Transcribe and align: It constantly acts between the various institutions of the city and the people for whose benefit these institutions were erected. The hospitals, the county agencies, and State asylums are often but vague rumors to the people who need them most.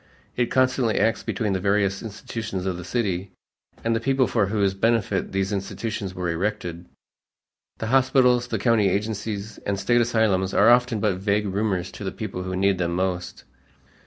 It 0.35 0.47
constantly 0.49 0.97
acts 0.99 1.21
between 1.21 1.53
the 1.53 1.59
various 1.59 2.01
institutions 2.01 2.65
of 2.65 2.75
the 2.75 2.83
city 2.83 3.33
and 3.83 3.95
the 3.95 3.99
people 3.99 4.25
for 4.25 4.47
whose 4.47 4.73
benefit 4.73 5.31
these 5.31 5.51
institutions 5.53 6.15
were 6.15 6.27
erected. 6.27 6.87
The 7.77 7.85
hospitals, 7.93 8.47
the 8.47 8.57
county 8.57 8.89
agencies, 8.89 9.59
and 9.59 9.79
State 9.79 10.01
asylums 10.01 10.55
are 10.55 10.71
often 10.71 11.01
but 11.01 11.17
vague 11.17 11.45
rumors 11.45 11.91
to 11.91 12.03
the 12.03 12.11
people 12.11 12.41
who 12.41 12.55
need 12.55 12.79
them 12.79 12.95
most. 12.95 13.43